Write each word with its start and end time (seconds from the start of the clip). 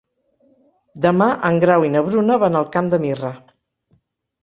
Demà 1.07 1.27
en 1.51 1.61
Grau 1.65 1.87
i 1.89 1.93
na 1.99 2.03
Bruna 2.09 2.41
van 2.47 2.61
al 2.63 2.69
Camp 2.79 2.93
de 2.97 3.03
Mirra. 3.07 3.35